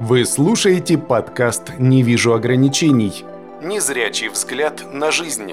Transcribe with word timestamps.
Вы 0.00 0.24
слушаете 0.24 0.96
подкаст 0.96 1.72
«Не 1.78 2.02
вижу 2.02 2.32
ограничений». 2.32 3.22
Незрячий 3.62 4.28
взгляд 4.28 4.82
на 4.94 5.10
жизнь. 5.10 5.52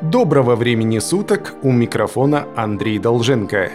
Доброго 0.00 0.56
времени 0.56 1.00
суток, 1.00 1.52
у 1.62 1.70
микрофона 1.70 2.46
Андрей 2.56 2.98
Долженко. 2.98 3.70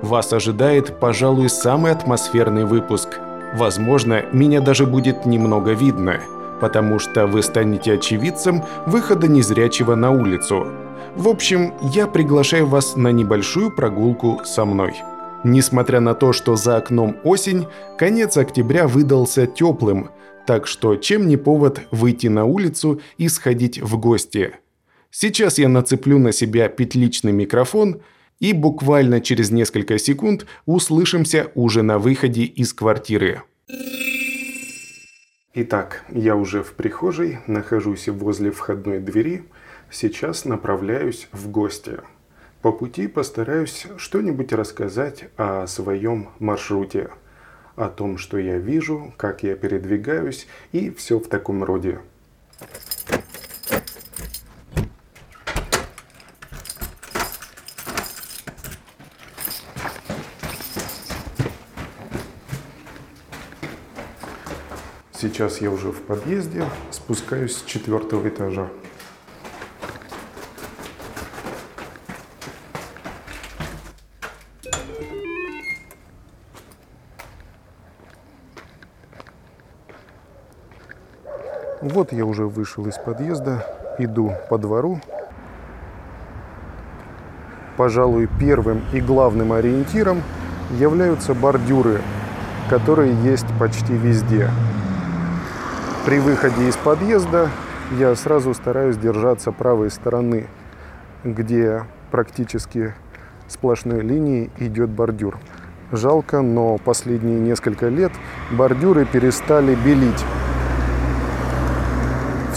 Вас 0.00 0.32
ожидает, 0.32 0.98
пожалуй, 0.98 1.50
самый 1.50 1.92
атмосферный 1.92 2.64
выпуск. 2.64 3.20
Возможно, 3.54 4.24
меня 4.32 4.62
даже 4.62 4.86
будет 4.86 5.26
немного 5.26 5.72
видно, 5.72 6.18
потому 6.62 6.98
что 6.98 7.26
вы 7.26 7.42
станете 7.42 7.92
очевидцем 7.92 8.64
выхода 8.86 9.28
незрячего 9.28 9.94
на 9.94 10.10
улицу. 10.10 10.68
В 11.16 11.28
общем, 11.28 11.74
я 11.82 12.06
приглашаю 12.06 12.66
вас 12.66 12.96
на 12.96 13.08
небольшую 13.08 13.76
прогулку 13.76 14.40
со 14.46 14.64
мной. 14.64 14.94
Несмотря 15.44 16.00
на 16.00 16.14
то, 16.14 16.32
что 16.32 16.54
за 16.54 16.76
окном 16.76 17.16
осень, 17.24 17.66
конец 17.98 18.36
октября 18.36 18.86
выдался 18.86 19.46
теплым, 19.46 20.10
так 20.46 20.66
что 20.66 20.96
чем 20.96 21.26
не 21.26 21.36
повод 21.36 21.80
выйти 21.90 22.28
на 22.28 22.44
улицу 22.44 23.00
и 23.18 23.28
сходить 23.28 23.80
в 23.80 23.98
гости. 23.98 24.54
Сейчас 25.10 25.58
я 25.58 25.68
нацеплю 25.68 26.18
на 26.18 26.32
себя 26.32 26.68
петличный 26.68 27.32
микрофон 27.32 28.00
и 28.38 28.52
буквально 28.52 29.20
через 29.20 29.50
несколько 29.50 29.98
секунд 29.98 30.46
услышимся 30.64 31.50
уже 31.54 31.82
на 31.82 31.98
выходе 31.98 32.42
из 32.44 32.72
квартиры. 32.72 33.42
Итак, 35.54 36.04
я 36.08 36.34
уже 36.34 36.62
в 36.62 36.72
прихожей, 36.72 37.38
нахожусь 37.46 38.08
возле 38.08 38.50
входной 38.50 39.00
двери, 39.00 39.44
сейчас 39.90 40.46
направляюсь 40.46 41.28
в 41.30 41.50
гости. 41.50 41.98
По 42.62 42.70
пути 42.70 43.08
постараюсь 43.08 43.88
что-нибудь 43.96 44.52
рассказать 44.52 45.24
о 45.36 45.66
своем 45.66 46.28
маршруте, 46.38 47.10
о 47.74 47.88
том, 47.88 48.18
что 48.18 48.38
я 48.38 48.58
вижу, 48.58 49.12
как 49.16 49.42
я 49.42 49.56
передвигаюсь 49.56 50.46
и 50.70 50.90
все 50.90 51.18
в 51.18 51.26
таком 51.26 51.64
роде. 51.64 51.98
Сейчас 65.12 65.60
я 65.60 65.72
уже 65.72 65.90
в 65.90 66.00
подъезде, 66.02 66.64
спускаюсь 66.92 67.56
с 67.56 67.64
четвертого 67.64 68.28
этажа. 68.28 68.68
Вот 81.82 82.12
я 82.12 82.24
уже 82.24 82.46
вышел 82.46 82.86
из 82.86 82.96
подъезда, 82.96 83.66
иду 83.98 84.32
по 84.48 84.56
двору. 84.56 85.00
Пожалуй, 87.76 88.28
первым 88.38 88.82
и 88.92 89.00
главным 89.00 89.52
ориентиром 89.52 90.22
являются 90.78 91.34
бордюры, 91.34 92.00
которые 92.70 93.20
есть 93.24 93.46
почти 93.58 93.94
везде. 93.94 94.48
При 96.06 96.20
выходе 96.20 96.68
из 96.68 96.76
подъезда 96.76 97.50
я 97.98 98.14
сразу 98.14 98.54
стараюсь 98.54 98.96
держаться 98.96 99.50
правой 99.50 99.90
стороны, 99.90 100.46
где 101.24 101.82
практически 102.12 102.94
сплошной 103.48 104.02
линией 104.02 104.52
идет 104.58 104.90
бордюр. 104.90 105.36
Жалко, 105.90 106.42
но 106.42 106.78
последние 106.78 107.40
несколько 107.40 107.88
лет 107.88 108.12
бордюры 108.52 109.04
перестали 109.04 109.74
белить 109.74 110.24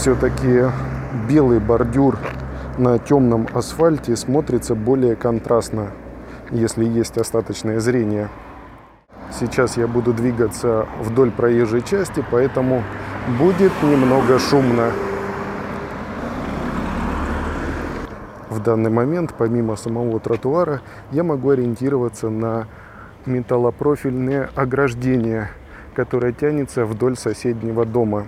все-таки 0.06 0.66
белый 1.28 1.59
бордюр 1.59 2.20
на 2.78 3.00
темном 3.00 3.48
асфальте 3.56 4.16
смотрится 4.16 4.76
более 4.76 5.16
контрастно, 5.16 5.88
если 6.52 6.86
есть 6.86 7.17
остаточное 7.17 7.80
зрение. 7.80 8.30
Сейчас 9.32 9.77
я 9.77 9.88
буду 9.88 10.14
двигаться 10.14 10.86
вдоль 11.02 11.32
проезжей 11.32 11.82
части, 11.82 12.23
поэтому 12.30 12.83
будет 13.39 13.71
немного 13.82 14.38
шумно. 14.38 14.92
В 18.52 18.61
данный 18.61 18.92
момент, 18.92 19.33
помимо 19.36 19.76
самого 19.76 20.20
тротуара, 20.20 20.82
я 21.14 21.23
могу 21.23 21.49
ориентироваться 21.49 22.30
на 22.30 22.67
металлопрофильное 23.26 24.52
ограждение, 24.54 25.49
которое 25.95 26.32
тянется 26.32 26.86
вдоль 26.86 27.17
соседнего 27.17 27.86
дома. 27.86 28.27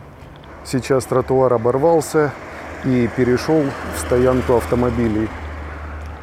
Сейчас 0.70 1.06
тротуар 1.06 1.54
оборвался 1.54 2.34
и 2.84 3.10
перешел 3.16 3.64
в 3.96 4.00
стоянку 4.00 4.58
автомобилей, 4.58 5.30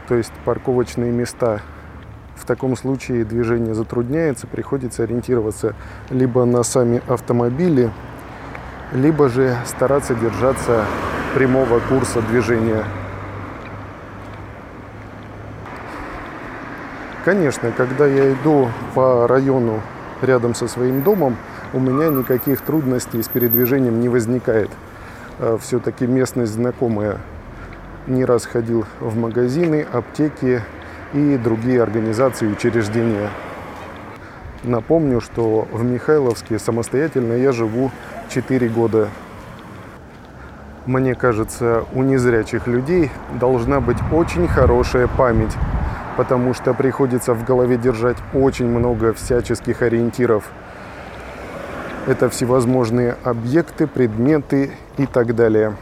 то 0.06 0.16
есть 0.16 0.32
парковочные 0.44 1.10
места. 1.10 1.62
В 2.36 2.44
таком 2.44 2.76
случае 2.76 3.24
движение 3.24 3.74
затрудняется, 3.74 4.46
приходится 4.46 5.02
ориентироваться 5.02 5.74
либо 6.10 6.44
на 6.44 6.62
сами 6.62 7.00
автомобили, 7.08 7.90
либо 8.92 9.30
же 9.30 9.56
стараться 9.64 10.14
держаться 10.14 10.84
прямого 11.34 11.80
курса 11.80 12.20
движения. 12.20 12.84
Конечно, 17.24 17.72
когда 17.72 18.04
я 18.04 18.34
иду 18.34 18.68
по 18.94 19.26
району 19.26 19.80
рядом 20.20 20.54
со 20.54 20.68
своим 20.68 21.00
домом, 21.00 21.38
у 21.74 21.80
меня 21.80 22.08
никаких 22.08 22.60
трудностей 22.60 23.20
с 23.20 23.26
передвижением 23.26 24.00
не 24.00 24.08
возникает. 24.08 24.70
Э, 25.40 25.58
Все-таки 25.60 26.06
местность 26.06 26.52
знакомая. 26.52 27.18
Не 28.06 28.24
раз 28.24 28.46
ходил 28.46 28.86
в 29.00 29.16
магазины, 29.16 29.84
аптеки 29.92 30.62
и 31.12 31.36
другие 31.36 31.82
организации 31.82 32.46
и 32.46 32.52
учреждения. 32.52 33.28
Напомню, 34.62 35.20
что 35.20 35.66
в 35.72 35.82
Михайловске 35.82 36.60
самостоятельно 36.60 37.32
я 37.32 37.50
живу 37.50 37.90
4 38.28 38.68
года. 38.68 39.08
Мне 40.86 41.16
кажется, 41.16 41.84
у 41.92 42.02
незрячих 42.02 42.68
людей 42.68 43.10
должна 43.40 43.80
быть 43.80 43.98
очень 44.12 44.46
хорошая 44.46 45.08
память, 45.08 45.56
потому 46.16 46.54
что 46.54 46.72
приходится 46.72 47.34
в 47.34 47.44
голове 47.44 47.78
держать 47.78 48.18
очень 48.32 48.68
много 48.68 49.12
всяческих 49.12 49.82
ориентиров– 49.82 50.44
это 52.06 52.28
всевозможные 52.28 53.16
объекты, 53.24 53.86
предметы 53.86 54.72
и 54.98 55.06
так 55.06 55.34
далее. 55.34 55.76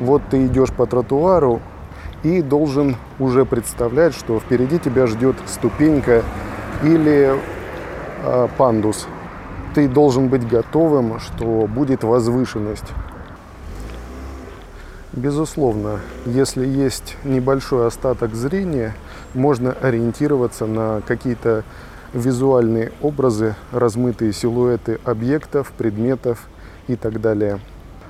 Вот 0.00 0.22
ты 0.30 0.46
идешь 0.46 0.72
по 0.72 0.86
тротуару 0.86 1.60
и 2.22 2.42
должен 2.42 2.96
уже 3.18 3.44
представлять, 3.44 4.14
что 4.14 4.40
впереди 4.40 4.78
тебя 4.78 5.06
ждет 5.06 5.36
ступенька 5.46 6.22
или 6.82 7.36
э, 8.22 8.48
пандус. 8.56 9.06
Ты 9.74 9.88
должен 9.88 10.28
быть 10.28 10.46
готовым, 10.46 11.18
что 11.20 11.66
будет 11.66 12.04
возвышенность. 12.04 12.90
Безусловно, 15.12 16.00
если 16.24 16.66
есть 16.66 17.16
небольшой 17.22 17.86
остаток 17.86 18.34
зрения, 18.34 18.94
можно 19.34 19.72
ориентироваться 19.72 20.66
на 20.66 21.02
какие-то 21.06 21.64
визуальные 22.12 22.92
образы, 23.00 23.54
размытые 23.70 24.32
силуэты 24.32 24.98
объектов, 25.04 25.72
предметов 25.76 26.48
и 26.88 26.96
так 26.96 27.20
далее. 27.20 27.60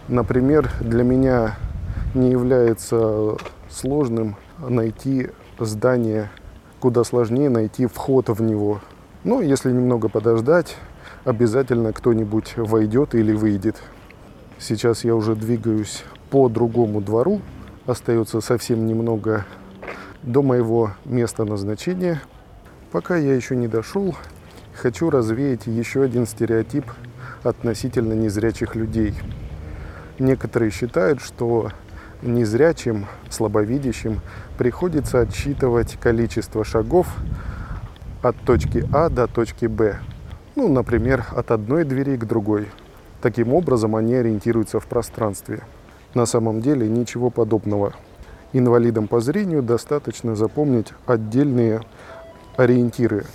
Например, 0.09 0.71
для 0.81 1.05
меня 1.05 1.57
не 2.15 2.31
является 2.31 3.37
сложным 3.71 4.37
найти 4.59 5.31
здание, 5.59 6.31
куда 6.81 7.05
сложнее 7.05 7.49
найти 7.49 7.87
вход 7.87 8.29
в 8.29 8.43
него. 8.43 8.81
Но 9.25 9.41
если 9.41 9.71
немного 9.71 10.09
подождать, 10.09 10.77
обязательно 11.25 11.93
кто-нибудь 11.93 12.55
войдет 12.57 13.15
или 13.15 13.33
выйдет. 13.33 13.77
Сейчас 14.59 15.05
я 15.05 15.15
уже 15.15 15.37
двигаюсь 15.37 16.05
по 16.31 16.49
другому 16.49 17.01
двору. 17.01 17.41
Остается 17.87 18.41
совсем 18.41 18.87
немного 18.87 19.45
до 20.23 20.43
моего 20.43 20.91
места 21.05 21.45
назначения– 21.45 22.21
Пока 22.93 23.17
я 23.17 23.35
еще 23.35 23.57
не 23.57 23.69
дошел, 23.69 24.15
хочу 24.75 25.09
развеять 25.09 25.67
еще 25.67 26.03
один 26.03 26.27
стереотип 26.27 26.85
относительно 27.43 28.13
незрячих 28.13 28.75
людей. 28.75 29.15
Некоторые 30.19 30.71
считают, 30.71 31.23
что 31.23 31.71
незрячим, 32.21 33.07
слабовидящим 33.31 34.21
приходится 34.59 35.21
отсчитывать 35.21 35.99
количество 35.99 36.65
шагов 36.67 37.09
от 38.21 38.37
точки 38.45 38.87
А 38.93 39.09
до 39.09 39.27
точки 39.27 39.65
Б. 39.65 39.99
Ну, 40.55 40.69
например, 40.69 41.25
от 41.35 41.51
одной 41.51 41.85
двери 41.85 42.19
к 42.19 42.27
другой. 42.27 42.69
Таким 43.23 43.55
образом 43.55 43.97
они 43.97 44.15
ориентируются 44.15 44.81
в 44.81 44.87
пространстве. 44.87 45.63
На 46.15 46.27
самом 46.27 46.61
деле 46.61 46.87
ничего 46.87 47.31
подобного. 47.31 47.95
Инвалидам 48.53 49.09
по 49.09 49.21
зрению 49.21 49.63
достаточно 49.63 50.37
запомнить 50.37 50.89
отдельные 51.07 51.81
ориентиры. 52.57 53.27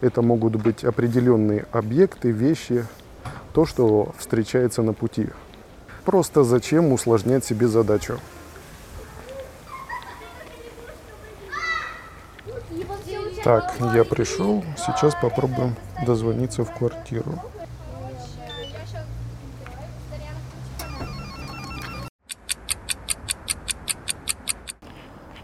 Это 0.00 0.22
могут 0.22 0.56
быть 0.56 0.84
определенные 0.84 1.66
объекты, 1.72 2.30
вещи, 2.30 2.86
то, 3.52 3.66
что 3.66 4.14
встречается 4.16 4.82
на 4.82 4.92
пути. 4.92 5.28
Просто 6.04 6.44
зачем 6.44 6.92
усложнять 6.92 7.44
себе 7.44 7.66
задачу? 7.68 8.18
Так, 13.44 13.74
я 13.94 14.04
пришел. 14.04 14.64
Сейчас 14.76 15.14
попробуем 15.20 15.74
дозвониться 16.04 16.64
в 16.64 16.74
квартиру. 16.74 17.40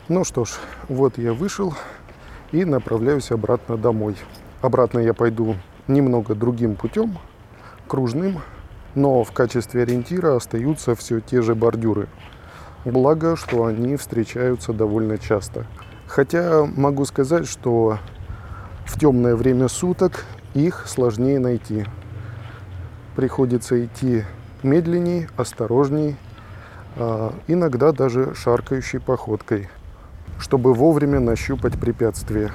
Ну 0.08 0.22
что 0.22 0.44
ж, 0.44 0.50
вот 0.88 1.16
я 1.16 1.32
вышел 1.32 1.74
и 2.54 2.64
направляюсь 2.64 3.32
обратно 3.32 3.76
домой. 3.76 4.14
Обратно 4.62 5.00
я 5.00 5.12
пойду 5.12 5.56
немного 5.88 6.36
другим 6.36 6.76
путем, 6.76 7.18
кружным, 7.88 8.42
но 8.94 9.24
в 9.24 9.32
качестве 9.32 9.82
ориентира 9.82 10.36
остаются 10.36 10.94
все 10.94 11.18
те 11.20 11.42
же 11.42 11.56
бордюры. 11.56 12.06
Благо, 12.84 13.34
что 13.34 13.64
они 13.64 13.96
встречаются 13.96 14.72
довольно 14.72 15.18
часто. 15.18 15.66
Хотя 16.06 16.64
могу 16.64 17.04
сказать, 17.06 17.48
что 17.48 17.98
в 18.86 19.00
темное 19.00 19.34
время 19.34 19.66
суток 19.66 20.24
их 20.54 20.84
сложнее 20.86 21.40
найти. 21.40 21.86
Приходится 23.16 23.84
идти 23.84 24.22
медленней, 24.62 25.26
осторожней, 25.36 26.16
а 26.94 27.34
иногда 27.48 27.90
даже 27.90 28.32
шаркающей 28.36 29.00
походкой, 29.00 29.68
чтобы 30.38 30.75
вовремя 30.75 31.20
нащупать 31.20 31.78
препятствие. 31.78 32.52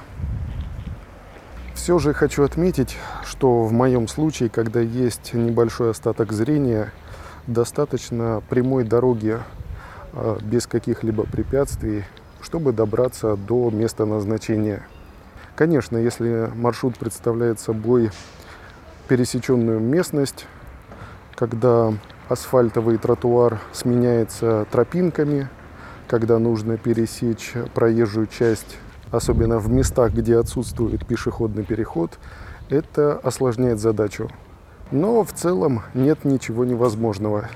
Все 1.73 1.97
же 1.97 2.13
хочу 2.13 2.43
отметить, 2.43 2.97
что 3.25 3.63
в 3.63 3.71
моем 3.71 4.07
случае, 4.07 4.49
когда 4.49 4.79
есть 4.79 5.33
небольшой 5.33 5.91
остаток 5.91 6.31
зрения, 6.31 6.91
достаточно 7.47 8.43
прямой 8.49 8.83
дороги 8.83 9.39
а, 10.13 10.37
без 10.41 10.67
каких-либо 10.67 11.23
препятствий, 11.23 12.03
чтобы 12.41 12.73
добраться 12.73 13.35
до 13.35 13.69
места 13.69 14.05
назначения. 14.05 14.85
Конечно, 15.55 15.97
если 15.97 16.51
маршрут 16.55 16.97
представляет 16.97 17.59
собой 17.59 18.11
пересеченную 19.07 19.79
местность, 19.79 20.45
когда 21.35 21.93
асфальтовый 22.29 22.97
тротуар 22.97 23.59
сменяется 23.73 24.65
тропинками, 24.71 25.49
когда 26.09 26.39
нужно 26.39 26.77
пересечь 26.77 27.53
проезжую 27.75 28.25
часть 28.27 28.77
особенно 29.11 29.59
в 29.59 29.69
местах, 29.69 30.11
где 30.11 30.38
отсутствует 30.38 31.06
пешеходный 31.06 31.63
переход, 31.63 32.17
это 32.69 33.13
осложняет 33.13 33.79
задачу. 33.79 34.29
Но 34.91 35.23
в 35.23 35.33
целом 35.33 35.83
нет 35.94 36.25
ничего 36.25 36.65
невозможного. 36.65 37.50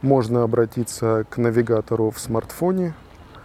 Можно 0.00 0.42
обратиться 0.42 1.26
к 1.28 1.36
навигатору 1.36 2.10
в 2.10 2.18
смартфоне. 2.18 2.94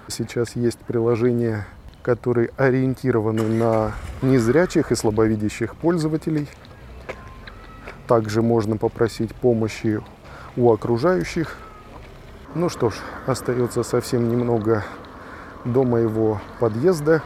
Сейчас 0.08 0.56
есть 0.56 0.80
приложения, 0.80 1.68
которые 2.02 2.52
ориентированы 2.58 3.44
на 3.44 3.92
незрячих 4.22 4.92
и 4.92 4.96
слабовидящих 4.96 5.76
пользователей. 5.76 6.48
Также 8.08 8.42
можно 8.42 8.78
попросить 8.78 9.36
помощи 9.36 10.02
у 10.58 10.72
окружающих. 10.72 11.58
Ну 12.56 12.68
что 12.68 12.90
ж, 12.90 12.96
остается 13.28 13.84
совсем 13.84 14.28
немного 14.28 14.84
до 15.66 15.84
моего 15.84 16.42
подъезда. 16.60 17.22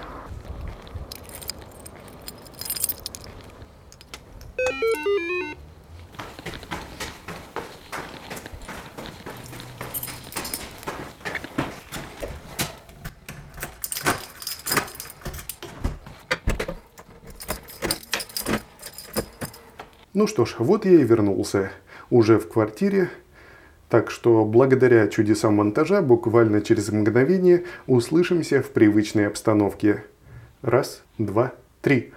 Ну 20.13 20.27
что 20.27 20.43
ж, 20.45 20.55
вот 20.59 20.85
я 20.85 20.91
и 20.91 21.03
вернулся. 21.03 21.71
Уже 22.09 22.37
в 22.37 22.49
квартире, 22.49 23.09
так 23.93 24.09
что 24.09 24.43
благодаря 24.43 25.07
чудесам 25.07 25.57
монтажа 25.57 26.01
буквально 26.01 26.61
через 26.61 26.91
мгновение 26.91 27.65
услышимся 27.85 28.63
в 28.63 28.71
привычной 28.71 29.27
обстановке. 29.27 30.03
Раз, 30.63 31.03
два, 31.19 31.53
три. 31.83 32.11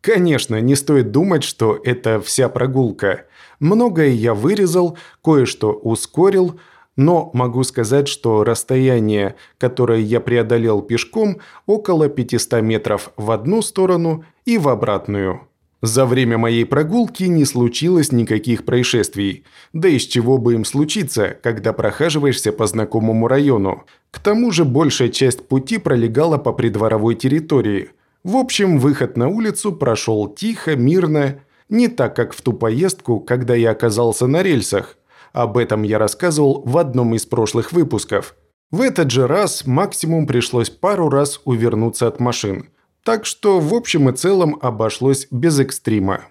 Конечно, 0.00 0.60
не 0.60 0.76
стоит 0.76 1.10
думать, 1.10 1.42
что 1.42 1.80
это 1.82 2.20
вся 2.20 2.48
прогулка. 2.48 3.26
Многое 3.58 4.10
я 4.10 4.34
вырезал, 4.34 4.96
кое-что 5.20 5.72
ускорил, 5.72 6.60
но 6.94 7.32
могу 7.34 7.64
сказать, 7.64 8.06
что 8.06 8.44
расстояние, 8.44 9.34
которое 9.58 9.98
я 9.98 10.20
преодолел 10.20 10.80
пешком, 10.80 11.38
около 11.66 12.08
500 12.08 12.62
метров 12.62 13.10
в 13.16 13.32
одну 13.32 13.62
сторону 13.62 14.24
и 14.44 14.58
в 14.58 14.68
обратную. 14.68 15.48
За 15.82 16.06
время 16.06 16.38
моей 16.38 16.64
прогулки 16.64 17.24
не 17.24 17.44
случилось 17.44 18.12
никаких 18.12 18.64
происшествий. 18.64 19.42
Да 19.72 19.88
из 19.88 20.02
чего 20.02 20.38
бы 20.38 20.54
им 20.54 20.64
случиться, 20.64 21.36
когда 21.42 21.72
прохаживаешься 21.72 22.52
по 22.52 22.68
знакомому 22.68 23.26
району. 23.26 23.82
К 24.12 24.20
тому 24.20 24.52
же 24.52 24.64
большая 24.64 25.08
часть 25.08 25.48
пути 25.48 25.78
пролегала 25.78 26.38
по 26.38 26.52
придворовой 26.52 27.16
территории. 27.16 27.90
В 28.22 28.36
общем, 28.36 28.78
выход 28.78 29.16
на 29.16 29.26
улицу 29.26 29.72
прошел 29.72 30.28
тихо, 30.28 30.76
мирно, 30.76 31.40
не 31.68 31.88
так, 31.88 32.14
как 32.14 32.32
в 32.32 32.42
ту 32.42 32.52
поездку, 32.52 33.18
когда 33.18 33.56
я 33.56 33.72
оказался 33.72 34.28
на 34.28 34.44
рельсах. 34.44 34.96
Об 35.32 35.58
этом 35.58 35.82
я 35.82 35.98
рассказывал 35.98 36.62
в 36.64 36.78
одном 36.78 37.16
из 37.16 37.26
прошлых 37.26 37.72
выпусков. 37.72 38.36
В 38.70 38.82
этот 38.82 39.10
же 39.10 39.26
раз 39.26 39.66
максимум 39.66 40.28
пришлось 40.28 40.70
пару 40.70 41.08
раз 41.08 41.40
увернуться 41.44 42.06
от 42.06 42.20
машин– 42.20 42.68
так 43.04 43.26
что 43.26 43.60
в 43.60 43.74
общем 43.74 44.08
и 44.08 44.12
целом 44.12 44.58
обошлось 44.60 45.26
без 45.30 45.58
экстрима. 45.58 46.24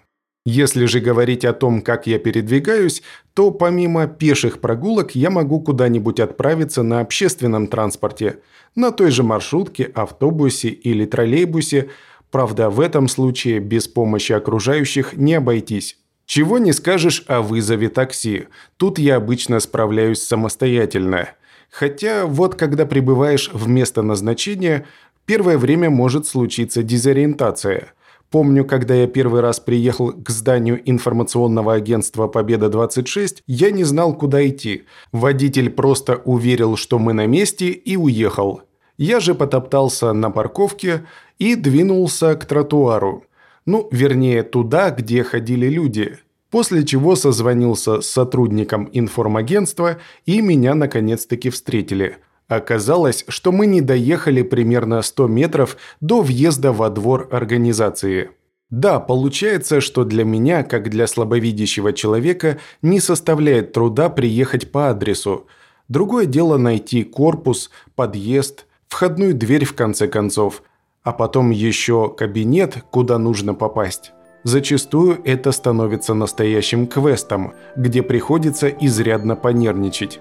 Если 0.43 0.85
же 0.85 0.99
говорить 1.01 1.45
о 1.45 1.53
том, 1.53 1.81
как 1.81 2.07
я 2.07 2.17
передвигаюсь, 2.17 3.03
то 3.35 3.51
помимо 3.51 4.07
пеших 4.07 4.59
прогулок 4.59 5.13
я 5.13 5.29
могу 5.29 5.61
куда-нибудь 5.61 6.19
отправиться 6.19 6.81
на 6.81 6.99
общественном 6.99 7.67
транспорте, 7.67 8.39
на 8.75 8.91
той 8.91 9.11
же 9.11 9.21
маршрутке, 9.21 9.91
автобусе 9.93 10.69
или 10.69 11.05
троллейбусе, 11.05 11.89
правда 12.31 12.71
в 12.71 12.79
этом 12.79 13.07
случае 13.07 13.59
без 13.59 13.87
помощи 13.87 14.31
окружающих 14.31 15.13
не 15.13 15.35
обойтись. 15.35 15.97
Чего 16.25 16.57
не 16.57 16.71
скажешь 16.71 17.23
о 17.27 17.41
вызове 17.41 17.89
такси, 17.89 18.47
тут 18.77 18.97
я 18.97 19.17
обычно 19.17 19.59
справляюсь 19.59 20.23
самостоятельно. 20.23 21.29
Хотя 21.69 22.25
вот 22.25 22.55
когда 22.55 22.85
прибываешь 22.85 23.49
в 23.53 23.67
место 23.67 24.01
назначения, 24.01 24.87
Первое 25.25 25.57
время 25.57 25.89
может 25.89 26.25
случиться 26.25 26.83
дезориентация. 26.83 27.93
Помню, 28.31 28.63
когда 28.63 28.95
я 28.95 29.07
первый 29.07 29.41
раз 29.41 29.59
приехал 29.59 30.13
к 30.13 30.29
зданию 30.29 30.81
информационного 30.89 31.73
агентства 31.73 32.27
«Победа-26», 32.27 33.39
я 33.45 33.71
не 33.71 33.83
знал, 33.83 34.17
куда 34.17 34.47
идти. 34.47 34.85
Водитель 35.11 35.69
просто 35.69 36.15
уверил, 36.15 36.77
что 36.77 36.97
мы 36.97 37.11
на 37.11 37.27
месте, 37.27 37.67
и 37.67 37.97
уехал. 37.97 38.61
Я 38.97 39.19
же 39.19 39.35
потоптался 39.35 40.13
на 40.13 40.31
парковке 40.31 41.05
и 41.39 41.55
двинулся 41.55 42.35
к 42.35 42.45
тротуару. 42.45 43.25
Ну, 43.65 43.89
вернее, 43.91 44.43
туда, 44.43 44.91
где 44.91 45.23
ходили 45.23 45.67
люди. 45.67 46.17
После 46.49 46.85
чего 46.85 47.15
созвонился 47.15 47.99
с 47.99 48.07
сотрудником 48.07 48.89
информагентства, 48.93 49.97
и 50.25 50.41
меня 50.41 50.73
наконец-таки 50.73 51.49
встретили– 51.49 52.17
Оказалось, 52.51 53.23
что 53.29 53.53
мы 53.53 53.65
не 53.65 53.79
доехали 53.79 54.41
примерно 54.41 55.01
100 55.01 55.27
метров 55.27 55.77
до 56.01 56.21
въезда 56.21 56.73
во 56.73 56.89
двор 56.89 57.29
организации. 57.31 58.31
Да, 58.69 58.99
получается, 58.99 59.79
что 59.79 60.03
для 60.03 60.25
меня, 60.25 60.63
как 60.63 60.89
для 60.89 61.07
слабовидящего 61.07 61.93
человека, 61.93 62.57
не 62.81 62.99
составляет 62.99 63.71
труда 63.71 64.09
приехать 64.09 64.69
по 64.69 64.89
адресу. 64.89 65.47
Другое 65.87 66.25
дело 66.25 66.57
найти 66.57 67.05
корпус, 67.05 67.71
подъезд, 67.95 68.65
входную 68.89 69.33
дверь 69.33 69.63
в 69.63 69.73
конце 69.73 70.09
концов, 70.09 70.61
а 71.03 71.13
потом 71.13 71.51
еще 71.51 72.13
кабинет, 72.13 72.83
куда 72.91 73.17
нужно 73.17 73.53
попасть. 73.53 74.11
Зачастую 74.43 75.21
это 75.23 75.53
становится 75.53 76.13
настоящим 76.13 76.85
квестом, 76.87 77.53
где 77.77 78.03
приходится 78.03 78.67
изрядно 78.67 79.37
понервничать. 79.37 80.19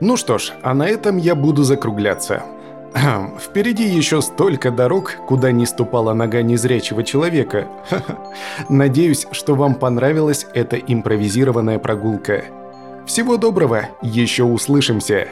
Ну 0.00 0.16
что 0.16 0.38
ж, 0.38 0.52
а 0.62 0.74
на 0.74 0.86
этом 0.88 1.18
я 1.18 1.34
буду 1.34 1.62
закругляться. 1.62 2.42
Впереди 3.38 3.84
еще 3.84 4.20
столько 4.20 4.70
дорог, 4.70 5.16
куда 5.26 5.52
не 5.52 5.66
ступала 5.66 6.12
нога 6.12 6.42
незрячего 6.42 7.04
человека. 7.04 7.68
Надеюсь, 8.68 9.26
что 9.30 9.54
вам 9.54 9.74
понравилась 9.74 10.46
эта 10.54 10.76
импровизированная 10.76 11.78
прогулка. 11.78 12.44
Всего 13.06 13.36
доброго, 13.36 13.90
еще 14.02 14.44
услышимся! 14.44 15.28